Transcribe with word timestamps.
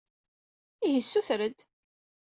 Ihi 0.85 1.01
ssuter-d! 1.03 1.57